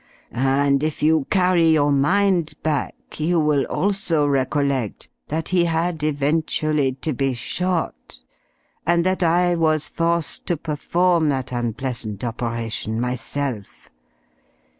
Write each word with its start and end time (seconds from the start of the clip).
And 0.31 0.81
if 0.81 1.03
you 1.03 1.27
carry 1.29 1.69
your 1.73 1.91
mind 1.91 2.55
back 2.63 2.95
you 3.19 3.39
will 3.39 3.65
also 3.65 4.25
recollect 4.25 5.09
that 5.27 5.49
he 5.49 5.65
had 5.65 6.01
eventually 6.01 6.93
to 7.03 7.13
be 7.13 7.35
shot, 7.35 8.17
and 8.83 9.03
that 9.05 9.21
I 9.21 9.53
was 9.53 9.87
forced 9.87 10.47
to 10.47 10.57
perform 10.57 11.29
that 11.29 11.51
unpleasant 11.51 12.23
operation 12.23 12.99
myself. 12.99 13.91